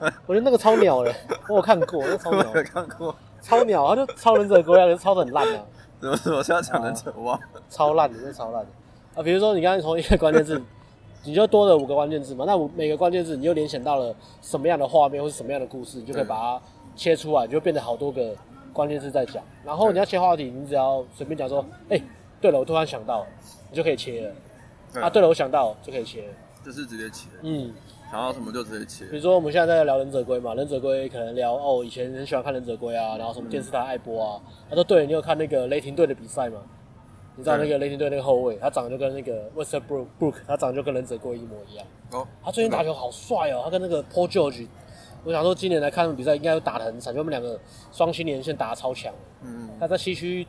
[0.00, 1.14] 哎，我觉得那个超鸟的，
[1.48, 5.62] 我有看过，那超鸟，看过，超鸟，它就超忍者龟啊，可是超的很烂啊。
[6.00, 7.38] 怎么怎么现在讲忍者蛙？
[7.68, 8.68] 超烂的，真的超烂的
[9.14, 9.22] 啊！
[9.22, 10.60] 比如说你刚才从一个关键字，
[11.24, 16.62] 你就多了五个关键字嘛，那五每个关键字你就联想到了什么样的画面或是什么样的故事，你就可以把它
[16.96, 18.34] 切出来，你就变成好多个
[18.72, 19.42] 关键字在讲。
[19.62, 22.02] 然后你要切话题，你只要随便讲说，哎、欸，
[22.40, 23.26] 对了，我突然想到，
[23.70, 25.02] 你就可以切了。
[25.02, 26.34] 啊，对了，我想到就可以切了，
[26.64, 27.28] 就是直接切。
[27.42, 27.72] 嗯。
[28.10, 29.04] 想到什么就直接切。
[29.08, 34.40] 比如说我们现在在聊忍者龟嘛，忍者龟可能聊哦，以前很喜欢看忍者龟啊，然后什么电视台爱播啊。
[34.68, 36.60] 他说对，你有看那个雷霆队的比赛吗？
[37.36, 41.86] 你知道那个雷霆队那个后卫，他长得就跟那个 Westbrook，他长得就跟忍者龟一模一样。
[42.10, 42.26] 哦。
[42.42, 44.66] 他最近打球好帅哦，他跟那个 Paul George，
[45.22, 47.58] 我想说今年来看比赛应该都打得很惨，就他们两个
[47.92, 49.14] 双星连线打得超强。
[49.42, 49.70] 嗯嗯。
[49.78, 50.44] 他在西区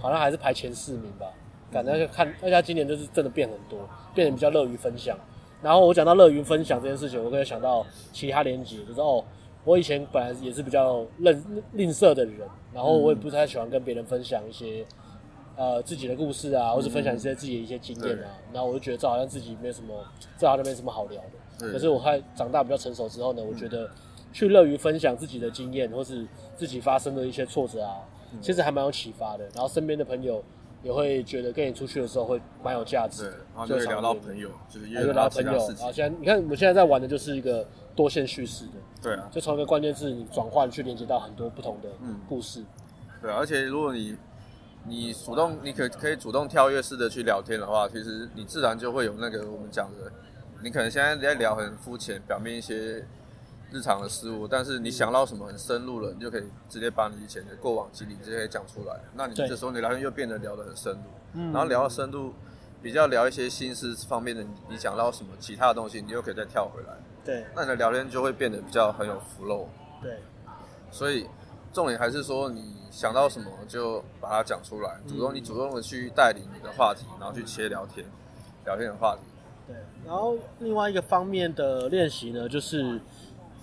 [0.00, 1.28] 好像还是排前四名吧，
[1.70, 3.78] 感觉看，而且他今年就是真的变很多，
[4.12, 5.16] 变得比较乐于分享。
[5.64, 9.24] 然后我讲到乐于分享这件事情，我可以想到其他连结，就是哦，
[9.64, 14.84] 我以前本来也是比较吝吝啬的人，然后我也不太喜欢跟别人分享一些
[15.56, 19.94] 呃自己的故事啊，或者分享一些自己的一些经验啊，然后我就觉得这好像自己没什么，
[20.36, 21.72] 这好像没什么好聊的。
[21.72, 23.90] 可是我还长大比较成熟之后呢，我觉得
[24.34, 27.96] 去乐于分享自己的经验，或是自己发生的一些挫折啊，
[28.42, 29.44] 其实还蛮有启发的。
[29.54, 30.44] 然后身边的朋友。
[30.84, 35.50] 也会觉得跟你出去的时候会蛮有价值，对，然后就会聊到朋友，就是约聊朋友。
[35.50, 37.66] 然后现在你看，我们现在在玩的就是一个
[37.96, 41.88] 多线叙事的，对啊，就从一个关键字你转换去连接到很多不同的
[42.28, 42.66] 故事，嗯、
[43.22, 44.16] 对，而且如果你
[44.86, 50.12] 你主动，你可可以主动跳跃式的去聊天的话，其实你自然就会有那个我们讲的，
[50.62, 53.04] 你可能现在在聊很肤浅、表面一些。
[53.74, 59.00] 日常的事物，但是你想到什么很深入了，你就可以直接把你以前的过往经历直接讲出来。
[59.14, 61.00] 那你这时候你聊天又变得聊得很深入，
[61.32, 62.32] 嗯，然后聊到深度，
[62.80, 66.96] 比较聊一些心思方面的，你想到什么其他的东西，你又可以再跳回来。
[67.24, 69.66] 对，那你的聊天就会变得比较很有 flow。
[70.00, 70.20] 对，
[70.92, 71.26] 所以
[71.72, 78.06] 重点还是说你想到什么就把它讲出来，主动你主动的去带领你的话题，然后去切聊天，
[78.64, 79.22] 聊天的话题。
[79.66, 83.00] 对，然后另外一个方面的练习呢，就是。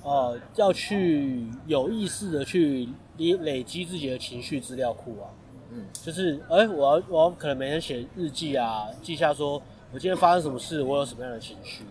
[0.04, 5.30] 呃，要去有意识的去累累积自己的情绪资料库啊，
[5.72, 9.62] 嗯，就是，哎、欸，我要我要可能每天写日记啊，记下说
[9.94, 11.84] 我今天发生什么事，我有什么样的情绪，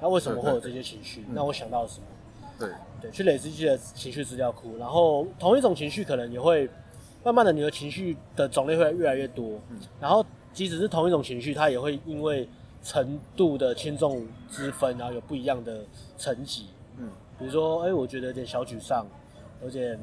[0.00, 1.24] 那为什么会有这些情绪？
[1.32, 2.06] 那我想到了什么？
[2.58, 2.68] 对
[3.00, 6.68] 对，去累积自己的情绪资料库，然后同一种情绪可能也会
[7.24, 12.48] 慢慢的，你的情绪的种类会越来越多，嗯，然后即使是同一种情绪，它也会因为
[12.84, 15.84] 程度的轻重之分，然后有不一样的
[16.16, 16.66] 层级，
[16.98, 17.10] 嗯。
[17.38, 19.06] 比如说，哎、欸，我觉得有点小沮丧，
[19.62, 19.98] 有点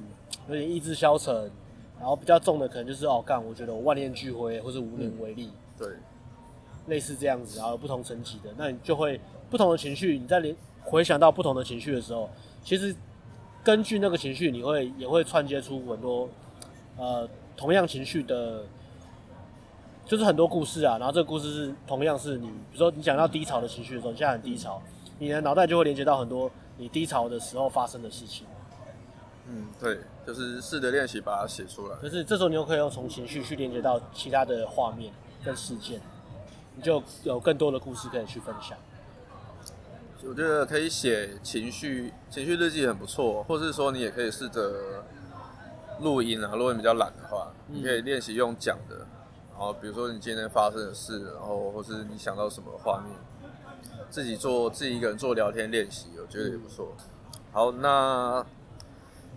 [0.48, 1.52] 有点意志消沉，
[2.00, 5.48] 然后比较重的可能就是哦，干，我觉得我万念俱灰，或是无能为力。
[5.48, 5.90] 嗯、对，
[6.88, 9.20] 类似这样子，然后有不同层级的，那你就会
[9.50, 12.30] 不同的情绪，你在连回想到不同的情绪的时候，
[12.64, 12.96] 其实
[13.64, 16.30] 根据那个情绪，你会也会串接出很多
[16.98, 18.64] 呃同样情绪的，
[20.06, 20.98] 就是很多故事啊。
[20.98, 24.82] 然后这个故事是同样是你，比如说你讲到低潮的情绪的时候，你现在很低潮，
[25.18, 28.46] 你的脑袋就会连接到很多你低潮的时候发生的事情。
[29.48, 31.96] 嗯，对，就是试着练习把它写出来。
[32.02, 36.02] 就是这时候你又可以用从情绪去连接到其他的画面跟事件。
[36.76, 38.78] 你就有更多的故事可以去分享。
[40.28, 45.04] 我觉得可以写情绪情绪日记很不错，或是说你也可以试着
[46.02, 46.52] 录音啊。
[46.56, 49.06] 如果你比较懒的话，你可以练习用讲的。
[49.52, 53.16] 然后比如说你今天发生的事，然后或是你想到什么画面，
[54.10, 56.96] 自己做自己一个人做聊天练习，我觉得也不错。
[57.52, 58.46] 好，那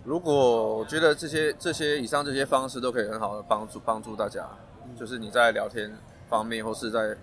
[0.05, 4.49] 如果我觉得这些这些以上这些方式都可以很好的帮助帮助大家，
[4.97, 5.97] 就是你在聊天
[6.29, 7.17] 方面或是在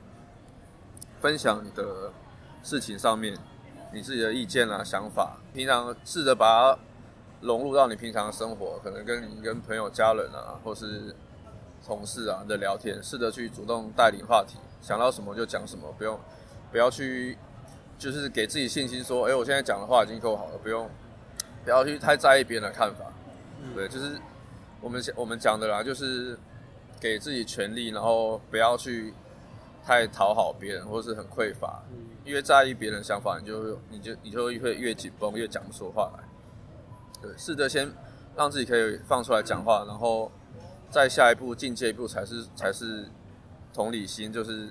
[1.19, 2.11] 分享你的
[2.61, 3.37] 事情上面，
[3.93, 6.79] 你自己的意见啊、想法，平常试着把它
[7.41, 11.15] 融入到你平常的生活，可能跟你跟朋友、家人啊，或是
[11.85, 16.19] 同事啊的聊天，试着去主动带领话题，想到什么就讲什么，不用
[16.75, 17.37] 不要去
[17.97, 20.89] 就是给自己信心说，哎，我现在讲的话已经够好了，不用
[21.63, 23.05] 不要去太在意别人的看法。
[23.73, 24.19] 对，就是
[24.81, 26.37] 我们我们讲的啦，就是
[26.99, 29.13] 给自己权利，然后不要去。
[29.87, 31.83] 太讨好别人，或是很匮乏，
[32.23, 36.23] 越在意别人的想法，你就你就你就会越紧绷，越讲不出话来。
[37.21, 37.87] 对，试着先
[38.35, 40.31] 让自己可以放出来讲话，然后
[40.89, 43.05] 再下一步进阶一步才是才是
[43.71, 44.69] 同理心，就是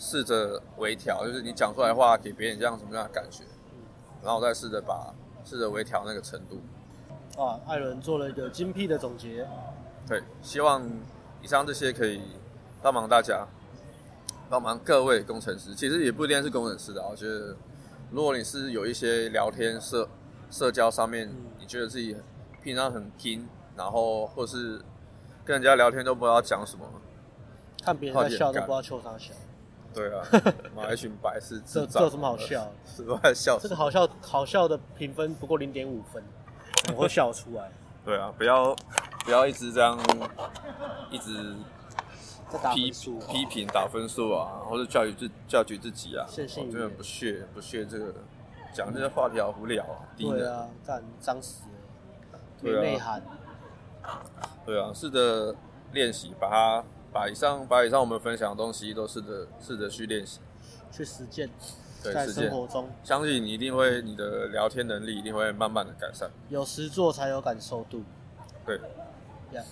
[0.00, 3.44] 试着微调，就是你讲出来的话给别人这样什么样的感觉，
[4.22, 6.58] 然后我再试着把试着微调那个程度。
[7.40, 9.46] 啊，艾伦做了一个精辟的总结。
[10.08, 10.82] 对，希望
[11.42, 12.22] 以上这些可以
[12.80, 13.46] 帮忙大家。
[14.48, 17.00] 帮忙各位工程师，其实也不一定是工程师的。
[17.06, 17.54] 我觉得，
[18.10, 20.08] 如果你是有一些聊天社
[20.50, 22.16] 社交上面，你觉得自己
[22.60, 24.80] 平常很拼，然后或是
[25.44, 26.84] 跟人家聊天都不知道讲什么，
[27.80, 29.32] 看别人在笑都不知道笑啥笑。
[29.94, 30.24] 对啊，
[30.74, 32.70] 妈一群白痴，这这有什么好笑？
[32.86, 33.58] 是不是笑？
[33.58, 36.22] 这个好笑好笑的评分不过零点五分，
[36.94, 37.70] 我会笑出来。
[38.04, 38.74] 对啊，不要
[39.24, 39.98] 不要一直这样，
[41.10, 41.54] 一直。
[42.74, 48.12] 批批评打分数啊，或者教育自教育自己啊，我真的不屑不屑这个
[48.74, 51.62] 讲这些话题好无聊啊，对啊，干脏死
[52.32, 53.22] 了，没内涵。
[54.66, 55.54] 对啊，试着
[55.92, 60.40] 练习，把它把以上把以上我们分享的东西都试着试着去练习，
[60.92, 61.48] 去实践，
[62.02, 66.30] 对，在生活中，相信你一定会你的聊天能力一定会慢慢的改善。
[66.48, 68.02] 有实做才有感受度，
[68.64, 68.78] 对
[69.52, 69.64] ，Yeah.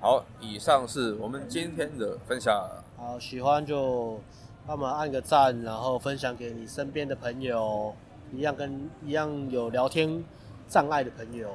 [0.00, 2.54] 好，以上是我们今天的分享。
[2.96, 4.20] 好，喜欢就
[4.66, 7.94] 帮忙按个赞，然后分享给你身边的朋友，
[8.32, 10.24] 一样跟一样有聊天
[10.68, 11.50] 障碍的朋友。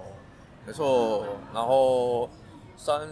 [0.65, 2.29] 没错，然后
[2.75, 3.07] 三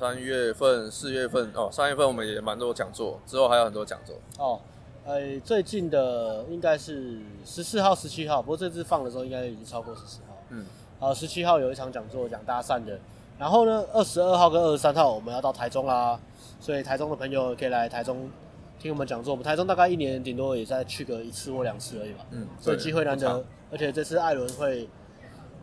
[0.00, 4.16] 三月份、四月份哦，三月份我们也蛮多讲座，之后还有很多讲座。
[4.38, 4.58] 哦，
[5.06, 10.38] 哎，最近的应该是十四号、十七号，不过这次放的时候应该已经超过十四号。
[10.48, 10.64] 嗯，
[10.98, 12.98] 好，十七号有一场讲座讲搭讪的。
[13.38, 16.18] 然后呢，二十二号跟二十三号我们要到台中啦，
[16.62, 18.30] 所以台中的朋友可以来台中
[18.78, 19.34] 听我们讲座。
[19.34, 22.24] 我们台中大概一年顶多也再去个一次或两次而已吧。
[22.30, 24.88] 嗯，所以机会难得，而且这次艾伦会，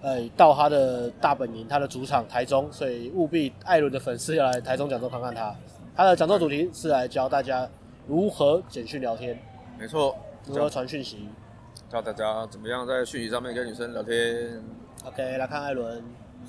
[0.02, 5.56] 呃，到他的大本营，他的主场台中，所以务必艾伦的粉丝要来台中讲座看看他。
[5.96, 7.68] 他的讲座主题是来教大家
[8.08, 9.38] 如何简讯聊天，
[9.80, 11.28] 没错，如何传讯息，
[11.90, 14.62] 教大家怎么样在讯息上面跟女生聊天。
[15.06, 16.04] OK，来看艾伦。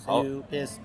[0.05, 0.77] 好 See you, peace,